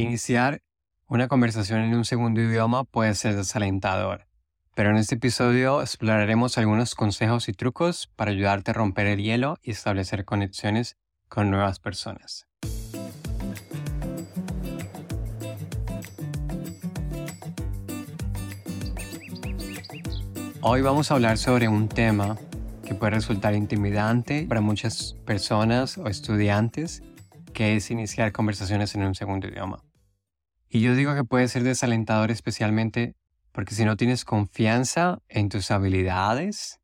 Iniciar 0.00 0.62
una 1.08 1.28
conversación 1.28 1.80
en 1.80 1.94
un 1.94 2.06
segundo 2.06 2.40
idioma 2.40 2.84
puede 2.84 3.14
ser 3.14 3.36
desalentador, 3.36 4.26
pero 4.74 4.88
en 4.88 4.96
este 4.96 5.16
episodio 5.16 5.82
exploraremos 5.82 6.56
algunos 6.56 6.94
consejos 6.94 7.50
y 7.50 7.52
trucos 7.52 8.10
para 8.16 8.30
ayudarte 8.30 8.70
a 8.70 8.74
romper 8.74 9.06
el 9.08 9.22
hielo 9.22 9.58
y 9.62 9.72
establecer 9.72 10.24
conexiones 10.24 10.96
con 11.28 11.50
nuevas 11.50 11.80
personas. 11.80 12.46
Hoy 20.62 20.80
vamos 20.80 21.10
a 21.10 21.14
hablar 21.14 21.36
sobre 21.36 21.68
un 21.68 21.90
tema 21.90 22.38
que 22.86 22.94
puede 22.94 23.12
resultar 23.12 23.54
intimidante 23.54 24.46
para 24.48 24.62
muchas 24.62 25.12
personas 25.26 25.98
o 25.98 26.06
estudiantes, 26.06 27.02
que 27.52 27.76
es 27.76 27.90
iniciar 27.90 28.32
conversaciones 28.32 28.94
en 28.94 29.02
un 29.02 29.14
segundo 29.14 29.46
idioma. 29.46 29.82
Y 30.72 30.82
yo 30.82 30.94
digo 30.94 31.16
que 31.16 31.24
puede 31.24 31.48
ser 31.48 31.64
desalentador 31.64 32.30
especialmente 32.30 33.16
porque 33.50 33.74
si 33.74 33.84
no 33.84 33.96
tienes 33.96 34.24
confianza 34.24 35.20
en 35.28 35.48
tus 35.48 35.72
habilidades, 35.72 36.80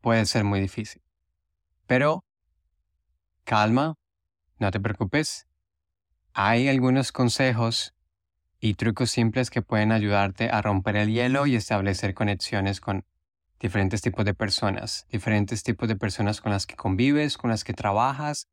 puede 0.00 0.26
ser 0.26 0.42
muy 0.42 0.60
difícil. 0.60 1.02
Pero 1.86 2.24
calma, 3.44 3.94
no 4.58 4.72
te 4.72 4.80
preocupes. 4.80 5.46
Hay 6.32 6.68
algunos 6.68 7.12
consejos 7.12 7.94
y 8.58 8.74
trucos 8.74 9.12
simples 9.12 9.48
que 9.48 9.62
pueden 9.62 9.92
ayudarte 9.92 10.50
a 10.50 10.60
romper 10.62 10.96
el 10.96 11.12
hielo 11.12 11.46
y 11.46 11.54
establecer 11.54 12.12
conexiones 12.12 12.80
con 12.80 13.04
diferentes 13.60 14.02
tipos 14.02 14.24
de 14.24 14.34
personas, 14.34 15.06
diferentes 15.12 15.62
tipos 15.62 15.88
de 15.88 15.94
personas 15.94 16.40
con 16.40 16.50
las 16.50 16.66
que 16.66 16.74
convives, 16.74 17.38
con 17.38 17.50
las 17.50 17.62
que 17.62 17.72
trabajas, 17.72 18.48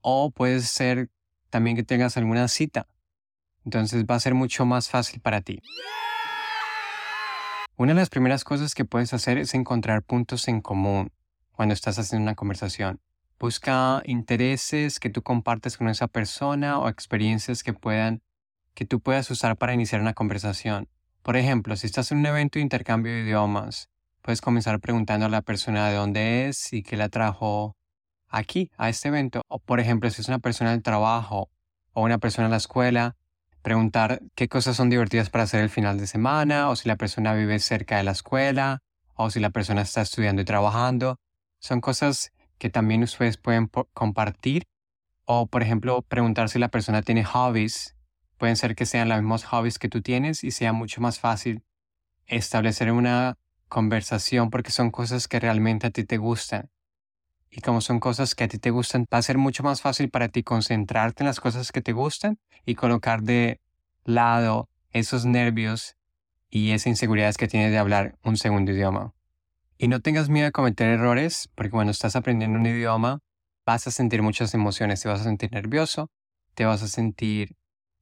o 0.00 0.32
puede 0.32 0.60
ser 0.60 1.08
también 1.50 1.76
que 1.76 1.84
tengas 1.84 2.16
alguna 2.16 2.48
cita 2.48 2.88
entonces 3.64 4.04
va 4.04 4.16
a 4.16 4.20
ser 4.20 4.34
mucho 4.34 4.64
más 4.64 4.88
fácil 4.88 5.20
para 5.20 5.40
ti. 5.40 5.60
Una 7.76 7.94
de 7.94 8.00
las 8.00 8.10
primeras 8.10 8.44
cosas 8.44 8.74
que 8.74 8.84
puedes 8.84 9.12
hacer 9.12 9.38
es 9.38 9.54
encontrar 9.54 10.02
puntos 10.02 10.46
en 10.48 10.60
común 10.60 11.10
cuando 11.50 11.74
estás 11.74 11.98
haciendo 11.98 12.24
una 12.24 12.34
conversación. 12.34 13.00
Busca 13.38 14.02
intereses 14.04 15.00
que 15.00 15.10
tú 15.10 15.22
compartes 15.22 15.76
con 15.76 15.88
esa 15.88 16.06
persona 16.06 16.78
o 16.78 16.88
experiencias 16.88 17.62
que 17.62 17.72
puedan 17.72 18.22
que 18.74 18.86
tú 18.86 19.00
puedas 19.00 19.30
usar 19.30 19.56
para 19.56 19.74
iniciar 19.74 20.00
una 20.00 20.14
conversación. 20.14 20.88
Por 21.22 21.36
ejemplo, 21.36 21.76
si 21.76 21.86
estás 21.86 22.10
en 22.12 22.18
un 22.18 22.26
evento 22.26 22.58
de 22.58 22.62
intercambio 22.62 23.12
de 23.12 23.20
idiomas, 23.20 23.90
puedes 24.22 24.40
comenzar 24.40 24.80
preguntando 24.80 25.26
a 25.26 25.28
la 25.28 25.42
persona 25.42 25.88
de 25.88 25.96
dónde 25.96 26.48
es 26.48 26.72
y 26.72 26.82
qué 26.82 26.96
la 26.96 27.08
trajo 27.08 27.76
aquí, 28.28 28.70
a 28.76 28.88
este 28.88 29.08
evento. 29.08 29.42
O 29.48 29.58
por 29.58 29.80
ejemplo, 29.80 30.08
si 30.10 30.20
es 30.22 30.28
una 30.28 30.38
persona 30.38 30.70
del 30.70 30.82
trabajo 30.82 31.50
o 31.92 32.02
una 32.02 32.18
persona 32.18 32.48
de 32.48 32.52
la 32.52 32.56
escuela, 32.56 33.16
preguntar 33.62 34.20
qué 34.34 34.48
cosas 34.48 34.76
son 34.76 34.90
divertidas 34.90 35.30
para 35.30 35.44
hacer 35.44 35.60
el 35.60 35.70
final 35.70 35.98
de 35.98 36.06
semana, 36.06 36.68
o 36.68 36.76
si 36.76 36.88
la 36.88 36.96
persona 36.96 37.32
vive 37.34 37.58
cerca 37.58 37.96
de 37.96 38.02
la 38.02 38.10
escuela, 38.12 38.82
o 39.14 39.30
si 39.30 39.40
la 39.40 39.50
persona 39.50 39.82
está 39.82 40.02
estudiando 40.02 40.42
y 40.42 40.44
trabajando. 40.44 41.18
Son 41.60 41.80
cosas 41.80 42.32
que 42.58 42.70
también 42.70 43.02
ustedes 43.02 43.36
pueden 43.36 43.70
compartir. 43.94 44.64
O, 45.24 45.46
por 45.46 45.62
ejemplo, 45.62 46.02
preguntar 46.02 46.48
si 46.48 46.58
la 46.58 46.68
persona 46.68 47.02
tiene 47.02 47.24
hobbies. 47.24 47.96
Pueden 48.36 48.56
ser 48.56 48.74
que 48.74 48.86
sean 48.86 49.08
los 49.08 49.18
mismos 49.18 49.44
hobbies 49.44 49.78
que 49.78 49.88
tú 49.88 50.02
tienes 50.02 50.42
y 50.42 50.50
sea 50.50 50.72
mucho 50.72 51.00
más 51.00 51.20
fácil 51.20 51.62
establecer 52.26 52.90
una 52.90 53.38
conversación 53.68 54.50
porque 54.50 54.70
son 54.70 54.90
cosas 54.90 55.28
que 55.28 55.40
realmente 55.40 55.86
a 55.86 55.90
ti 55.90 56.04
te 56.04 56.18
gustan. 56.18 56.70
Y 57.54 57.60
como 57.60 57.82
son 57.82 58.00
cosas 58.00 58.34
que 58.34 58.44
a 58.44 58.48
ti 58.48 58.58
te 58.58 58.70
gustan, 58.70 59.04
va 59.12 59.18
a 59.18 59.22
ser 59.22 59.36
mucho 59.36 59.62
más 59.62 59.82
fácil 59.82 60.08
para 60.08 60.28
ti 60.28 60.42
concentrarte 60.42 61.22
en 61.22 61.26
las 61.26 61.38
cosas 61.38 61.70
que 61.70 61.82
te 61.82 61.92
gustan 61.92 62.38
y 62.64 62.76
colocar 62.76 63.22
de 63.22 63.60
lado 64.04 64.70
esos 64.90 65.26
nervios 65.26 65.96
y 66.48 66.70
esa 66.70 66.88
inseguridad 66.88 67.34
que 67.34 67.48
tienes 67.48 67.70
de 67.70 67.76
hablar 67.76 68.16
un 68.24 68.38
segundo 68.38 68.72
idioma. 68.72 69.12
Y 69.76 69.88
no 69.88 70.00
tengas 70.00 70.30
miedo 70.30 70.46
de 70.46 70.52
cometer 70.52 70.88
errores, 70.88 71.50
porque 71.54 71.70
cuando 71.70 71.90
estás 71.90 72.16
aprendiendo 72.16 72.58
un 72.58 72.64
idioma, 72.64 73.18
vas 73.66 73.86
a 73.86 73.90
sentir 73.90 74.22
muchas 74.22 74.54
emociones. 74.54 75.02
Te 75.02 75.08
vas 75.10 75.20
a 75.20 75.24
sentir 75.24 75.52
nervioso, 75.52 76.08
te 76.54 76.64
vas 76.64 76.82
a 76.82 76.88
sentir 76.88 77.54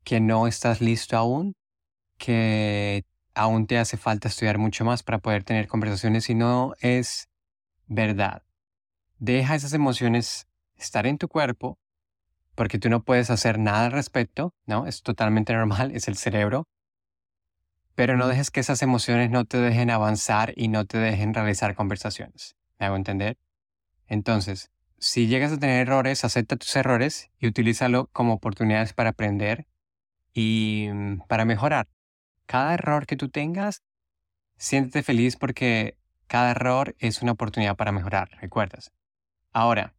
que 0.05 0.21
no 0.21 0.47
estás 0.47 0.81
listo 0.81 1.17
aún, 1.17 1.55
que 2.19 3.05
aún 3.35 3.67
te 3.67 3.79
hace 3.79 3.97
falta 3.97 4.29
estudiar 4.29 4.59
mucho 4.59 4.85
más 4.85 5.03
para 5.03 5.19
poder 5.19 5.43
tener 5.43 5.67
conversaciones 5.67 6.31
y 6.31 6.37
no 6.37 6.75
es 6.81 7.29
verdad. 7.89 8.43
Deja 9.21 9.55
esas 9.55 9.75
emociones 9.75 10.49
estar 10.77 11.07
en 11.07 11.19
tu 11.19 11.29
cuerpo 11.29 11.79
porque 12.55 12.79
tú 12.79 12.89
no 12.89 13.05
puedes 13.05 13.29
hacer 13.29 13.59
nada 13.59 13.85
al 13.85 13.93
respecto, 13.93 14.55
¿no? 14.65 14.87
Es 14.87 15.03
totalmente 15.03 15.53
normal, 15.55 15.93
es 15.95 16.09
el 16.09 16.17
cerebro. 16.17 16.67
Pero 17.95 18.17
no 18.17 18.29
dejes 18.29 18.51
que 18.51 18.61
esas 18.61 18.81
emociones 18.81 19.31
no 19.31 19.45
te 19.45 19.59
dejen 19.59 19.91
avanzar 19.91 20.55
y 20.57 20.69
no 20.69 20.87
te 20.87 20.97
dejen 20.97 21.35
realizar 21.35 21.75
conversaciones. 21.75 22.57
¿Me 22.79 22.87
hago 22.87 22.97
entender? 22.97 23.37
Entonces, 24.07 24.71
si 24.99 25.27
llegas 25.27 25.53
a 25.53 25.59
tener 25.59 25.87
errores, 25.87 26.25
acepta 26.25 26.57
tus 26.57 26.75
errores 26.75 27.31
y 27.39 27.47
utilízalo 27.47 28.09
como 28.15 28.33
oportunidades 28.33 28.95
para 28.95 29.11
aprender 29.11 29.67
y 30.33 30.89
mm, 30.91 31.27
para 31.29 31.45
mejorar. 31.45 31.89
Cada 32.47 32.73
error 32.73 33.07
que 33.07 33.17
tú 33.17 33.29
tengas, 33.29 33.83
siéntete 34.57 35.03
feliz 35.03 35.37
porque 35.37 35.99
cada 36.27 36.53
error 36.53 36.97
es 37.01 37.21
una 37.21 37.33
oportunidad 37.33 37.77
para 37.77 37.93
mejorar, 37.93 38.31
¿recuerdas? 38.41 38.93
Ahora, 39.53 39.95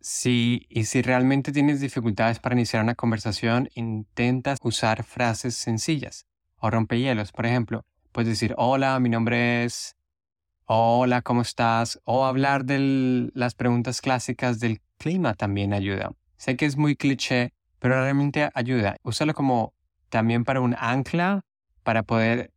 si 0.00 0.66
y 0.68 0.84
si 0.84 1.02
realmente 1.02 1.52
tienes 1.52 1.80
dificultades 1.80 2.40
para 2.40 2.54
iniciar 2.54 2.82
una 2.82 2.94
conversación, 2.94 3.68
intenta 3.74 4.56
usar 4.62 5.04
frases 5.04 5.54
sencillas 5.54 6.26
o 6.56 6.70
rompehielos. 6.70 7.32
Por 7.32 7.46
ejemplo, 7.46 7.84
puedes 8.12 8.28
decir, 8.28 8.54
hola, 8.56 8.98
mi 8.98 9.08
nombre 9.08 9.64
es, 9.64 9.96
hola, 10.64 11.22
¿cómo 11.22 11.42
estás? 11.42 12.00
O 12.04 12.24
hablar 12.24 12.64
de 12.64 13.30
las 13.34 13.54
preguntas 13.54 14.00
clásicas 14.00 14.58
del 14.60 14.80
clima 14.98 15.34
también 15.34 15.72
ayuda. 15.72 16.12
Sé 16.36 16.56
que 16.56 16.66
es 16.66 16.76
muy 16.76 16.96
cliché, 16.96 17.52
pero 17.78 18.00
realmente 18.02 18.50
ayuda. 18.54 18.96
Úsalo 19.02 19.34
como 19.34 19.74
también 20.08 20.44
para 20.44 20.60
un 20.60 20.74
ancla 20.78 21.42
para 21.82 22.02
poder 22.02 22.52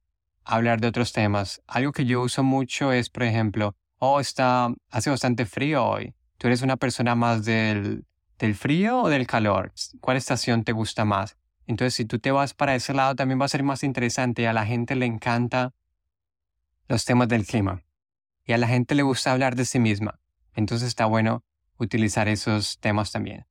hablar 0.45 0.81
de 0.81 0.87
otros 0.87 1.13
temas. 1.13 1.61
Algo 1.67 1.91
que 1.91 2.05
yo 2.05 2.21
uso 2.21 2.43
mucho 2.43 2.91
es, 2.91 3.09
por 3.09 3.23
ejemplo, 3.23 3.75
oh, 4.05 4.19
está, 4.19 4.73
hace 4.89 5.09
bastante 5.09 5.45
frío 5.45 5.85
hoy. 5.85 6.13
¿Tú 6.37 6.47
eres 6.47 6.61
una 6.61 6.75
persona 6.75 7.15
más 7.15 7.45
del, 7.45 8.05
del 8.37 8.53
frío 8.53 9.03
o 9.03 9.09
del 9.09 9.25
calor? 9.25 9.71
¿Cuál 10.01 10.17
estación 10.17 10.65
te 10.65 10.73
gusta 10.73 11.05
más? 11.05 11.37
Entonces, 11.67 11.93
si 11.93 12.03
tú 12.03 12.19
te 12.19 12.31
vas 12.31 12.53
para 12.53 12.75
ese 12.75 12.93
lado, 12.93 13.15
también 13.15 13.39
va 13.39 13.45
a 13.45 13.47
ser 13.47 13.63
más 13.63 13.81
interesante. 13.81 14.45
A 14.45 14.51
la 14.51 14.65
gente 14.65 14.95
le 14.95 15.05
encanta 15.05 15.73
los 16.89 17.05
temas 17.05 17.29
del 17.29 17.45
clima. 17.45 17.81
Y 18.45 18.51
a 18.51 18.57
la 18.57 18.67
gente 18.67 18.93
le 18.93 19.03
gusta 19.03 19.31
hablar 19.31 19.55
de 19.55 19.63
sí 19.63 19.79
misma. 19.79 20.19
Entonces 20.53 20.89
está 20.89 21.05
bueno 21.05 21.45
utilizar 21.77 22.27
esos 22.27 22.79
temas 22.79 23.13
también. 23.13 23.45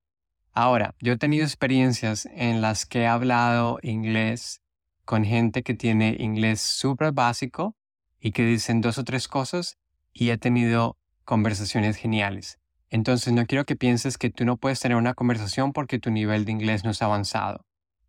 Ahora, 0.53 0.95
yo 1.01 1.15
he 1.15 1.17
tenido 1.17 1.45
experiencias 1.45 2.27
en 2.27 2.61
las 2.61 2.85
que 2.85 3.01
he 3.01 3.07
hablado 3.07 3.79
inglés 3.83 4.61
con 5.07 5.25
gente 5.25 5.63
que 5.63 5.73
tiene 5.73 6.15
inglés 6.19 6.61
súper 6.61 7.13
básico 7.13 7.75
y 8.21 8.33
que 8.33 8.45
dicen 8.45 8.83
dos 8.83 8.99
o 8.99 9.05
tres 9.05 9.29
cosas 9.29 9.79
y 10.13 10.31
he 10.31 10.39
tenido 10.39 10.97
conversaciones 11.25 11.97
geniales. 11.97 12.59
Entonces 12.91 13.33
no 13.33 13.47
quiero 13.47 13.65
que 13.65 13.77
pienses 13.77 14.19
que 14.19 14.31
tú 14.31 14.45
no 14.45 14.57
puedes 14.57 14.81
tener 14.81 14.97
una 14.97 15.15
conversación 15.15 15.73
porque 15.73 15.99
tu 15.99 16.11
nivel 16.11 16.45
de 16.45 16.53
inglés 16.53 16.85
no 16.85 16.91
es 16.91 17.01
avanzado. 17.01 17.65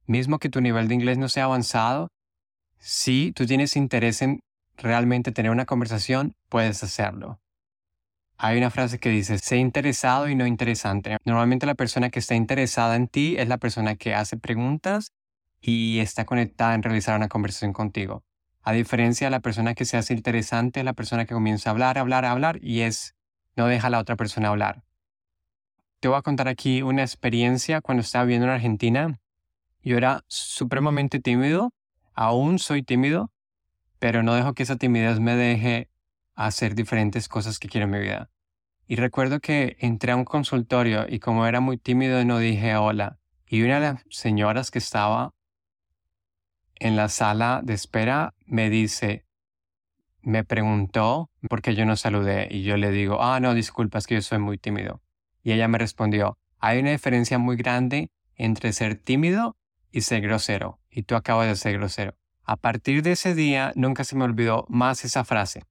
Mismo 0.05 0.39
que 0.39 0.49
tu 0.49 0.59
nivel 0.59 0.87
de 0.89 0.95
inglés 0.95 1.17
no 1.17 1.29
sea 1.29 1.45
avanzado, 1.45 2.09
si 2.77 3.31
tú 3.31 3.45
tienes 3.45 3.77
interés 3.77 4.21
en 4.21 4.41
realmente 4.75 5.31
tener 5.31 5.51
una 5.51 5.65
conversación, 5.65 6.35
puedes 6.49 6.83
hacerlo. 6.83 7.39
Hay 8.37 8.57
una 8.57 8.71
frase 8.71 8.99
que 8.99 9.09
dice, 9.09 9.37
sé 9.37 9.55
interesado 9.55 10.27
y 10.27 10.35
no 10.35 10.45
interesante. 10.45 11.15
Normalmente 11.23 11.65
la 11.65 11.75
persona 11.75 12.09
que 12.09 12.19
está 12.19 12.35
interesada 12.35 12.97
en 12.97 13.07
ti 13.07 13.35
es 13.37 13.47
la 13.47 13.57
persona 13.57 13.95
que 13.95 14.13
hace 14.13 14.35
preguntas 14.35 15.13
y 15.61 15.99
está 15.99 16.25
conectada 16.25 16.75
en 16.75 16.83
realizar 16.83 17.15
una 17.15 17.29
conversación 17.29 17.71
contigo. 17.71 18.21
A 18.63 18.71
diferencia 18.71 19.27
de 19.27 19.31
la 19.31 19.41
persona 19.41 19.75
que 19.75 19.83
se 19.83 19.97
hace 19.97 20.13
interesante, 20.13 20.83
la 20.83 20.93
persona 20.93 21.25
que 21.25 21.33
comienza 21.33 21.69
a 21.69 21.71
hablar, 21.71 21.97
hablar, 21.97 22.23
hablar 22.23 22.59
y 22.61 22.81
es, 22.81 23.13
no 23.57 23.67
deja 23.67 23.87
a 23.87 23.89
la 23.89 23.99
otra 23.99 24.15
persona 24.15 24.47
hablar. 24.47 24.83
Te 25.99 26.07
voy 26.07 26.17
a 26.17 26.21
contar 26.21 26.47
aquí 26.47 26.81
una 26.81 27.01
experiencia 27.01 27.81
cuando 27.81 28.01
estaba 28.01 28.23
viviendo 28.23 28.47
en 28.47 28.53
Argentina. 28.53 29.19
Yo 29.81 29.97
era 29.97 30.23
supremamente 30.27 31.19
tímido, 31.19 31.73
aún 32.13 32.57
soy 32.57 32.83
tímido, 32.83 33.31
pero 33.99 34.23
no 34.23 34.33
dejo 34.33 34.53
que 34.53 34.63
esa 34.63 34.77
timidez 34.77 35.19
me 35.19 35.35
deje 35.35 35.89
hacer 36.35 36.73
diferentes 36.73 37.27
cosas 37.27 37.59
que 37.59 37.67
quiero 37.67 37.85
en 37.85 37.91
mi 37.91 37.99
vida. 37.99 38.29
Y 38.87 38.95
recuerdo 38.95 39.41
que 39.41 39.75
entré 39.79 40.13
a 40.13 40.15
un 40.15 40.25
consultorio 40.25 41.05
y 41.07 41.19
como 41.19 41.45
era 41.47 41.59
muy 41.59 41.77
tímido 41.77 42.23
no 42.23 42.37
dije 42.37 42.77
hola. 42.77 43.19
Y 43.45 43.61
una 43.61 43.75
de 43.75 43.93
las 43.93 44.03
señoras 44.09 44.71
que 44.71 44.79
estaba 44.79 45.33
en 46.83 46.97
la 46.97 47.07
sala 47.07 47.61
de 47.63 47.73
espera 47.73 48.33
me 48.45 48.69
dice, 48.69 49.25
me 50.21 50.43
preguntó 50.43 51.29
por 51.49 51.61
qué 51.61 51.75
yo 51.75 51.85
no 51.85 51.95
saludé 51.95 52.49
y 52.51 52.63
yo 52.63 52.75
le 52.75 52.91
digo, 52.91 53.23
ah, 53.23 53.39
no, 53.39 53.53
disculpa, 53.53 53.99
es 53.99 54.05
que 54.05 54.15
yo 54.15 54.21
soy 54.21 54.39
muy 54.39 54.57
tímido. 54.57 55.01
Y 55.43 55.53
ella 55.53 55.69
me 55.69 55.77
respondió, 55.77 56.37
hay 56.59 56.79
una 56.79 56.91
diferencia 56.91 57.37
muy 57.37 57.55
grande 57.55 58.11
entre 58.35 58.73
ser 58.73 58.95
tímido 58.95 59.55
y 59.93 60.01
ser 60.01 60.19
grosero. 60.21 60.79
Y 60.89 61.03
tú 61.03 61.15
acabas 61.15 61.47
de 61.47 61.55
ser 61.55 61.77
grosero. 61.77 62.15
A 62.43 62.57
partir 62.57 63.01
de 63.01 63.13
ese 63.13 63.33
día 63.33 63.71
nunca 63.75 64.03
se 64.03 64.17
me 64.17 64.25
olvidó 64.25 64.65
más 64.67 65.05
esa 65.05 65.23
frase. 65.23 65.63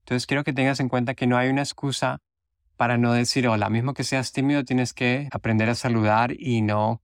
Entonces 0.00 0.26
quiero 0.26 0.42
que 0.42 0.52
tengas 0.52 0.80
en 0.80 0.88
cuenta 0.88 1.14
que 1.14 1.28
no 1.28 1.36
hay 1.36 1.48
una 1.48 1.62
excusa 1.62 2.22
para 2.76 2.98
no 2.98 3.12
decir 3.12 3.46
hola. 3.46 3.70
Mismo 3.70 3.94
que 3.94 4.02
seas 4.02 4.32
tímido, 4.32 4.64
tienes 4.64 4.92
que 4.92 5.28
aprender 5.30 5.70
a 5.70 5.76
saludar 5.76 6.32
y 6.36 6.62
no 6.62 7.02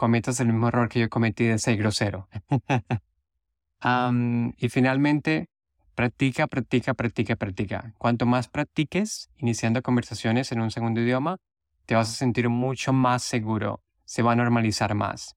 cometas 0.00 0.40
el 0.40 0.46
mismo 0.46 0.68
error 0.68 0.88
que 0.88 0.98
yo 0.98 1.10
cometí 1.10 1.44
de 1.44 1.58
ser 1.58 1.76
grosero. 1.76 2.26
y 4.56 4.68
finalmente, 4.70 5.50
practica, 5.94 6.46
practica, 6.46 6.94
practica, 6.94 7.36
practica. 7.36 7.92
Cuanto 7.98 8.24
más 8.24 8.48
practiques 8.48 9.28
iniciando 9.36 9.82
conversaciones 9.82 10.52
en 10.52 10.62
un 10.62 10.70
segundo 10.70 11.02
idioma, 11.02 11.36
te 11.84 11.96
vas 11.96 12.08
a 12.08 12.14
sentir 12.14 12.48
mucho 12.48 12.94
más 12.94 13.22
seguro. 13.22 13.82
Se 14.06 14.22
va 14.22 14.32
a 14.32 14.36
normalizar 14.36 14.94
más. 14.94 15.36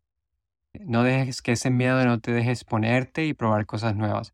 No 0.79 1.03
dejes 1.03 1.41
que 1.41 1.51
ese 1.51 1.69
miedo 1.69 2.05
no 2.05 2.21
te 2.21 2.31
deje 2.31 2.51
exponerte 2.51 3.25
y 3.25 3.33
probar 3.33 3.65
cosas 3.65 3.97
nuevas. 3.97 4.33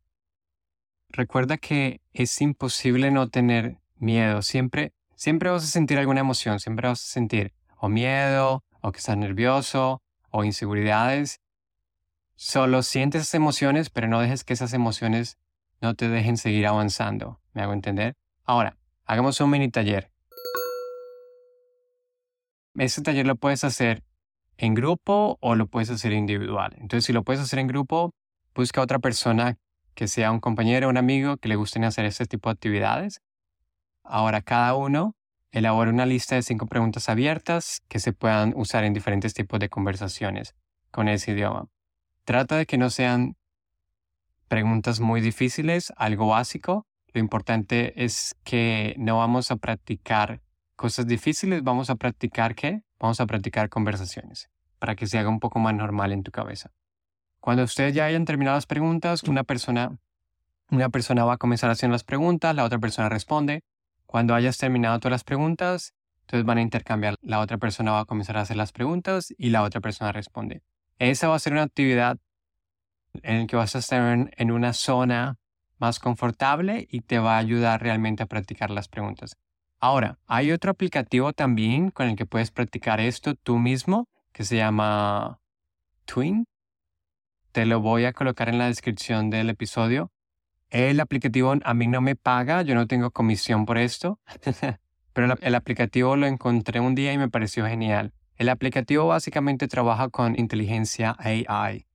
Recuerda 1.09 1.57
que 1.57 2.01
es 2.13 2.39
imposible 2.39 3.09
no 3.09 3.29
tener 3.29 3.79
miedo. 3.95 4.43
Siempre, 4.43 4.93
siempre 5.15 5.49
vas 5.49 5.63
a 5.63 5.67
sentir 5.67 5.97
alguna 5.97 6.19
emoción. 6.19 6.59
Siempre 6.59 6.87
vas 6.87 7.01
a 7.01 7.07
sentir 7.07 7.51
o 7.77 7.89
miedo, 7.89 8.63
o 8.81 8.91
que 8.91 8.99
estás 8.99 9.17
nervioso, 9.17 10.03
o 10.31 10.43
inseguridades. 10.43 11.41
Solo 12.35 12.83
sientes 12.83 13.23
esas 13.23 13.35
emociones, 13.35 13.89
pero 13.89 14.07
no 14.07 14.19
dejes 14.21 14.43
que 14.43 14.53
esas 14.53 14.73
emociones 14.73 15.37
no 15.81 15.95
te 15.95 16.09
dejen 16.09 16.37
seguir 16.37 16.67
avanzando. 16.67 17.39
¿Me 17.53 17.61
hago 17.61 17.73
entender? 17.73 18.15
Ahora, 18.43 18.77
hagamos 19.05 19.39
un 19.41 19.49
mini 19.49 19.69
taller. 19.69 20.11
Ese 22.75 23.01
taller 23.01 23.27
lo 23.27 23.35
puedes 23.35 23.63
hacer 23.63 24.03
en 24.57 24.73
grupo 24.73 25.37
o 25.41 25.55
lo 25.55 25.67
puedes 25.67 25.89
hacer 25.89 26.13
individual. 26.13 26.73
Entonces, 26.77 27.05
si 27.05 27.13
lo 27.13 27.23
puedes 27.23 27.41
hacer 27.41 27.59
en 27.59 27.67
grupo, 27.67 28.11
busca 28.53 28.81
otra 28.81 28.99
persona 28.99 29.57
que 29.95 30.07
sea 30.07 30.31
un 30.31 30.39
compañero 30.39 30.87
o 30.87 30.89
un 30.89 30.97
amigo 30.97 31.37
que 31.37 31.49
le 31.49 31.55
gusten 31.55 31.83
hacer 31.83 32.05
ese 32.05 32.25
tipo 32.25 32.49
de 32.49 32.53
actividades. 32.53 33.21
Ahora, 34.03 34.41
cada 34.41 34.75
uno 34.75 35.15
elabora 35.51 35.91
una 35.91 36.05
lista 36.05 36.35
de 36.35 36.43
cinco 36.43 36.67
preguntas 36.67 37.09
abiertas 37.09 37.81
que 37.87 37.99
se 37.99 38.13
puedan 38.13 38.53
usar 38.55 38.83
en 38.83 38.93
diferentes 38.93 39.33
tipos 39.33 39.59
de 39.59 39.69
conversaciones 39.69 40.55
con 40.91 41.07
ese 41.07 41.31
idioma. 41.31 41.67
Trata 42.23 42.57
de 42.57 42.65
que 42.65 42.77
no 42.77 42.89
sean 42.89 43.35
preguntas 44.47 44.99
muy 44.99 45.21
difíciles, 45.21 45.93
algo 45.95 46.27
básico. 46.27 46.85
Lo 47.13 47.19
importante 47.19 48.03
es 48.03 48.35
que 48.43 48.95
no 48.97 49.17
vamos 49.17 49.51
a 49.51 49.55
practicar 49.55 50.41
cosas 50.75 51.07
difíciles, 51.07 51.63
vamos 51.63 51.89
a 51.89 51.95
practicar 51.95 52.55
qué? 52.55 52.83
Vamos 52.99 53.19
a 53.19 53.25
practicar 53.25 53.69
conversaciones 53.69 54.49
para 54.77 54.95
que 54.95 55.07
se 55.07 55.17
haga 55.17 55.29
un 55.29 55.39
poco 55.39 55.59
más 55.59 55.73
normal 55.73 56.11
en 56.11 56.23
tu 56.23 56.31
cabeza. 56.31 56.71
Cuando 57.39 57.63
ustedes 57.63 57.93
ya 57.93 58.05
hayan 58.05 58.25
terminado 58.25 58.57
las 58.57 58.65
preguntas, 58.65 59.23
una 59.23 59.43
persona, 59.43 59.97
una 60.69 60.89
persona 60.89 61.25
va 61.25 61.33
a 61.33 61.37
comenzar 61.37 61.69
haciendo 61.69 61.93
las 61.93 62.03
preguntas, 62.03 62.55
la 62.55 62.63
otra 62.63 62.79
persona 62.79 63.09
responde. 63.09 63.63
Cuando 64.09 64.33
hayas 64.33 64.57
terminado 64.57 64.97
todas 64.97 65.11
las 65.11 65.23
preguntas, 65.23 65.93
entonces 66.21 66.43
van 66.43 66.57
a 66.57 66.63
intercambiar. 66.63 67.13
La 67.21 67.39
otra 67.39 67.59
persona 67.59 67.91
va 67.91 67.99
a 67.99 68.05
comenzar 68.05 68.37
a 68.37 68.41
hacer 68.41 68.57
las 68.57 68.71
preguntas 68.71 69.31
y 69.37 69.51
la 69.51 69.61
otra 69.61 69.81
persona 69.81 70.11
responde. 70.11 70.63
Esa 70.97 71.27
va 71.27 71.35
a 71.35 71.39
ser 71.39 71.53
una 71.53 71.61
actividad 71.61 72.17
en 73.21 73.41
la 73.41 73.45
que 73.45 73.55
vas 73.55 73.75
a 73.75 73.77
estar 73.77 74.31
en 74.35 74.51
una 74.51 74.73
zona 74.73 75.37
más 75.77 75.99
confortable 75.99 76.87
y 76.89 77.01
te 77.01 77.19
va 77.19 77.35
a 77.35 77.37
ayudar 77.37 77.83
realmente 77.83 78.23
a 78.23 78.25
practicar 78.25 78.71
las 78.71 78.87
preguntas. 78.87 79.37
Ahora, 79.79 80.17
hay 80.25 80.53
otro 80.53 80.71
aplicativo 80.71 81.31
también 81.31 81.91
con 81.91 82.09
el 82.09 82.15
que 82.15 82.25
puedes 82.25 82.49
practicar 82.49 82.99
esto 82.99 83.35
tú 83.35 83.59
mismo 83.59 84.07
que 84.31 84.43
se 84.43 84.55
llama 84.55 85.39
Twin. 86.05 86.47
Te 87.51 87.67
lo 87.67 87.79
voy 87.79 88.05
a 88.05 88.13
colocar 88.13 88.49
en 88.49 88.57
la 88.57 88.65
descripción 88.65 89.29
del 89.29 89.51
episodio. 89.51 90.11
El 90.69 90.99
aplicativo 90.99 91.53
a 91.63 91.73
mí 91.73 91.87
no 91.87 92.01
me 92.01 92.15
paga, 92.15 92.61
yo 92.61 92.75
no 92.75 92.87
tengo 92.87 93.11
comisión 93.11 93.65
por 93.65 93.77
esto, 93.77 94.19
pero 95.13 95.35
el 95.41 95.55
aplicativo 95.55 96.15
lo 96.15 96.27
encontré 96.27 96.79
un 96.79 96.95
día 96.95 97.11
y 97.11 97.17
me 97.17 97.29
pareció 97.29 97.65
genial. 97.65 98.13
El 98.35 98.49
aplicativo 98.49 99.07
básicamente 99.07 99.67
trabaja 99.67 100.09
con 100.09 100.39
inteligencia 100.39 101.15
AI. 101.19 101.87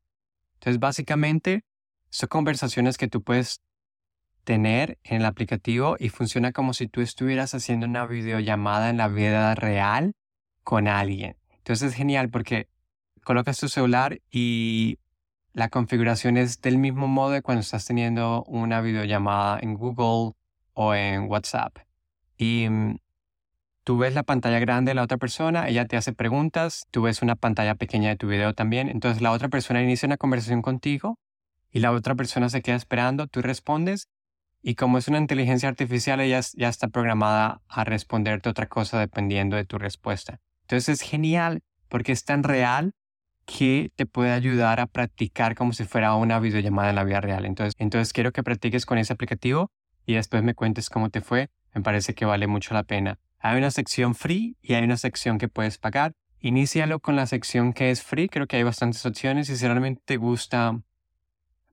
Entonces, 0.54 0.78
básicamente, 0.78 1.64
son 2.10 2.28
conversaciones 2.28 2.98
que 2.98 3.08
tú 3.08 3.22
puedes 3.22 3.62
tener 4.44 4.98
en 5.04 5.22
el 5.22 5.24
aplicativo 5.24 5.96
y 5.98 6.10
funciona 6.10 6.52
como 6.52 6.74
si 6.74 6.86
tú 6.86 7.00
estuvieras 7.00 7.54
haciendo 7.54 7.86
una 7.86 8.06
videollamada 8.06 8.90
en 8.90 8.98
la 8.98 9.08
vida 9.08 9.54
real 9.54 10.14
con 10.62 10.86
alguien. 10.86 11.36
Entonces 11.56 11.90
es 11.90 11.96
genial 11.96 12.28
porque 12.28 12.68
colocas 13.22 13.58
tu 13.58 13.68
celular 13.68 14.20
y 14.30 14.98
la 15.54 15.68
configuración 15.68 16.36
es 16.36 16.60
del 16.60 16.78
mismo 16.78 17.06
modo 17.06 17.30
de 17.30 17.40
cuando 17.40 17.60
estás 17.60 17.86
teniendo 17.86 18.42
una 18.48 18.80
videollamada 18.80 19.58
en 19.62 19.74
Google 19.74 20.34
o 20.74 20.94
en 20.94 21.30
WhatsApp. 21.30 21.78
Y 22.36 22.68
mm, 22.68 22.98
tú 23.84 23.96
ves 23.98 24.14
la 24.14 24.24
pantalla 24.24 24.58
grande 24.58 24.90
de 24.90 24.94
la 24.96 25.04
otra 25.04 25.16
persona, 25.16 25.68
ella 25.68 25.86
te 25.86 25.96
hace 25.96 26.12
preguntas, 26.12 26.86
tú 26.90 27.02
ves 27.02 27.22
una 27.22 27.36
pantalla 27.36 27.76
pequeña 27.76 28.08
de 28.10 28.16
tu 28.16 28.26
video 28.26 28.52
también, 28.52 28.88
entonces 28.88 29.22
la 29.22 29.30
otra 29.30 29.48
persona 29.48 29.80
inicia 29.80 30.06
una 30.06 30.16
conversación 30.16 30.60
contigo 30.60 31.18
y 31.70 31.78
la 31.78 31.92
otra 31.92 32.16
persona 32.16 32.48
se 32.48 32.60
queda 32.60 32.74
esperando, 32.74 33.28
tú 33.28 33.40
respondes 33.40 34.08
y 34.60 34.74
como 34.74 34.98
es 34.98 35.06
una 35.06 35.18
inteligencia 35.18 35.68
artificial, 35.68 36.20
ella 36.20 36.40
ya 36.54 36.68
está 36.68 36.88
programada 36.88 37.60
a 37.68 37.84
responderte 37.84 38.48
otra 38.48 38.66
cosa 38.66 38.98
dependiendo 38.98 39.56
de 39.56 39.66
tu 39.66 39.78
respuesta. 39.78 40.40
Entonces 40.62 41.00
es 41.00 41.08
genial 41.08 41.62
porque 41.88 42.10
es 42.10 42.24
tan 42.24 42.42
real 42.42 42.92
que 43.46 43.90
te 43.96 44.06
puede 44.06 44.32
ayudar 44.32 44.80
a 44.80 44.86
practicar 44.86 45.54
como 45.54 45.72
si 45.72 45.84
fuera 45.84 46.14
una 46.14 46.38
videollamada 46.38 46.90
en 46.90 46.96
la 46.96 47.04
vida 47.04 47.20
real. 47.20 47.44
Entonces, 47.44 47.74
entonces 47.78 48.12
quiero 48.12 48.32
que 48.32 48.42
practiques 48.42 48.86
con 48.86 48.98
ese 48.98 49.12
aplicativo 49.12 49.70
y 50.06 50.14
después 50.14 50.42
me 50.42 50.54
cuentes 50.54 50.90
cómo 50.90 51.10
te 51.10 51.20
fue. 51.20 51.50
Me 51.74 51.82
parece 51.82 52.14
que 52.14 52.24
vale 52.24 52.46
mucho 52.46 52.74
la 52.74 52.84
pena. 52.84 53.18
Hay 53.38 53.58
una 53.58 53.70
sección 53.70 54.14
free 54.14 54.56
y 54.62 54.74
hay 54.74 54.84
una 54.84 54.96
sección 54.96 55.38
que 55.38 55.48
puedes 55.48 55.78
pagar. 55.78 56.12
Inícialo 56.40 57.00
con 57.00 57.16
la 57.16 57.26
sección 57.26 57.72
que 57.72 57.90
es 57.90 58.02
free. 58.02 58.28
Creo 58.28 58.46
que 58.46 58.56
hay 58.56 58.62
bastantes 58.62 59.04
opciones 59.04 59.48
y 59.50 59.56
si 59.56 59.66
realmente 59.66 60.02
te 60.04 60.16
gusta, 60.16 60.80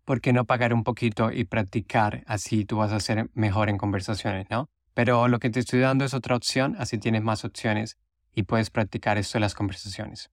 ¿por 0.06 0.22
qué 0.22 0.34
no 0.34 0.46
pagar 0.46 0.74
un 0.74 0.84
poquito 0.84 1.32
y 1.32 1.46
practicar? 1.46 2.24
Así 2.26 2.66
tú 2.66 2.78
vas 2.78 2.92
a 2.92 3.00
ser 3.00 3.30
mejor 3.34 3.70
en 3.70 3.78
conversaciones, 3.78 4.48
¿no? 4.50 4.70
Pero 4.94 5.28
lo 5.28 5.40
que 5.40 5.50
te 5.50 5.60
estoy 5.60 5.80
dando 5.80 6.04
es 6.04 6.14
otra 6.14 6.36
opción, 6.36 6.76
así 6.78 6.98
tienes 6.98 7.22
más 7.22 7.46
opciones 7.46 7.98
y 8.34 8.44
puedes 8.44 8.70
practicar 8.70 9.18
esto 9.18 9.38
en 9.38 9.42
las 9.42 9.54
conversaciones. 9.54 10.30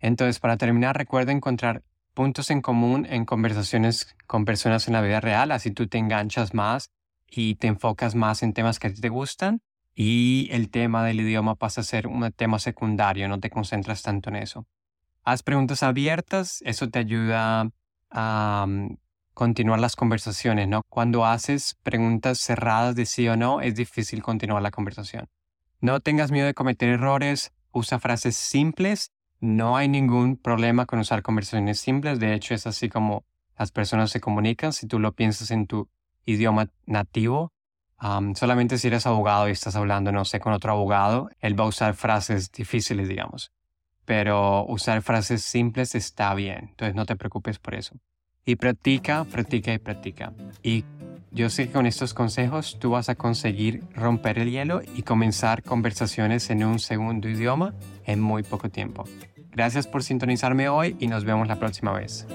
Entonces, 0.00 0.40
para 0.40 0.56
terminar, 0.56 0.96
recuerda 0.96 1.32
encontrar 1.32 1.82
puntos 2.14 2.50
en 2.50 2.60
común 2.60 3.06
en 3.08 3.24
conversaciones 3.24 4.16
con 4.26 4.44
personas 4.44 4.88
en 4.88 4.94
la 4.94 5.00
vida 5.00 5.20
real, 5.20 5.52
así 5.52 5.70
tú 5.70 5.86
te 5.86 5.98
enganchas 5.98 6.54
más 6.54 6.90
y 7.28 7.54
te 7.54 7.68
enfocas 7.68 8.14
más 8.14 8.42
en 8.42 8.52
temas 8.52 8.78
que 8.78 8.90
te 8.90 9.08
gustan 9.08 9.62
y 9.94 10.48
el 10.50 10.70
tema 10.70 11.04
del 11.04 11.20
idioma 11.20 11.54
pasa 11.54 11.82
a 11.82 11.84
ser 11.84 12.06
un 12.06 12.30
tema 12.32 12.58
secundario, 12.58 13.28
no 13.28 13.38
te 13.38 13.50
concentras 13.50 14.02
tanto 14.02 14.30
en 14.30 14.36
eso. 14.36 14.66
Haz 15.24 15.42
preguntas 15.42 15.82
abiertas, 15.82 16.62
eso 16.64 16.88
te 16.88 16.98
ayuda 16.98 17.70
a 18.10 18.66
mm, 18.66 18.96
continuar 19.34 19.80
las 19.80 19.96
conversaciones, 19.96 20.68
¿no? 20.68 20.82
Cuando 20.88 21.26
haces 21.26 21.76
preguntas 21.82 22.40
cerradas 22.40 22.94
de 22.96 23.06
sí 23.06 23.28
o 23.28 23.36
no, 23.36 23.60
es 23.60 23.74
difícil 23.74 24.22
continuar 24.22 24.62
la 24.62 24.70
conversación. 24.70 25.28
No 25.80 26.00
tengas 26.00 26.30
miedo 26.30 26.46
de 26.46 26.54
cometer 26.54 26.88
errores, 26.88 27.52
usa 27.72 27.98
frases 27.98 28.36
simples. 28.36 29.12
No 29.40 29.76
hay 29.76 29.88
ningún 29.88 30.36
problema 30.36 30.86
con 30.86 30.98
usar 30.98 31.22
conversaciones 31.22 31.80
simples. 31.80 32.20
De 32.20 32.34
hecho, 32.34 32.54
es 32.54 32.66
así 32.66 32.88
como 32.88 33.24
las 33.58 33.72
personas 33.72 34.10
se 34.10 34.20
comunican. 34.20 34.72
Si 34.72 34.86
tú 34.86 34.98
lo 34.98 35.12
piensas 35.12 35.50
en 35.50 35.66
tu 35.66 35.88
idioma 36.26 36.68
nativo, 36.86 37.52
solamente 38.34 38.78
si 38.78 38.88
eres 38.88 39.06
abogado 39.06 39.48
y 39.48 39.52
estás 39.52 39.76
hablando, 39.76 40.12
no 40.12 40.24
sé, 40.24 40.40
con 40.40 40.52
otro 40.52 40.72
abogado, 40.72 41.30
él 41.40 41.58
va 41.58 41.64
a 41.64 41.68
usar 41.68 41.94
frases 41.94 42.52
difíciles, 42.52 43.08
digamos. 43.08 43.52
Pero 44.04 44.64
usar 44.66 45.02
frases 45.02 45.42
simples 45.42 45.94
está 45.94 46.34
bien. 46.34 46.68
Entonces 46.70 46.94
no 46.94 47.06
te 47.06 47.16
preocupes 47.16 47.58
por 47.58 47.74
eso. 47.74 47.96
Y 48.44 48.56
practica, 48.56 49.24
practica 49.24 49.72
y 49.72 49.78
practica. 49.78 50.32
Y 50.62 50.84
yo 51.32 51.48
sé 51.48 51.66
que 51.66 51.72
con 51.72 51.86
estos 51.86 52.12
consejos 52.12 52.78
tú 52.80 52.90
vas 52.90 53.08
a 53.08 53.14
conseguir 53.14 53.84
romper 53.94 54.38
el 54.38 54.50
hielo 54.50 54.82
y 54.94 55.02
comenzar 55.02 55.62
conversaciones 55.62 56.50
en 56.50 56.64
un 56.64 56.78
segundo 56.78 57.28
idioma 57.28 57.74
en 58.04 58.20
muy 58.20 58.42
poco 58.42 58.68
tiempo. 58.68 59.04
Gracias 59.52 59.86
por 59.86 60.02
sintonizarme 60.02 60.68
hoy 60.68 60.96
y 60.98 61.06
nos 61.06 61.24
vemos 61.24 61.46
la 61.46 61.58
próxima 61.58 61.92
vez. 61.92 62.26